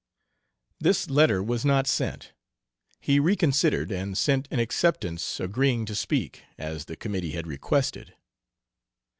This 0.79 1.11
letter 1.11 1.43
was 1.43 1.63
not 1.63 1.85
sent. 1.85 2.33
He 2.99 3.19
reconsidered 3.19 3.91
and 3.91 4.17
sent 4.17 4.47
an 4.49 4.57
acceptance, 4.57 5.39
agreeing 5.39 5.85
to 5.85 5.93
speak, 5.93 6.41
as 6.57 6.85
the 6.85 6.95
committee 6.95 7.33
had 7.33 7.45
requested. 7.45 8.15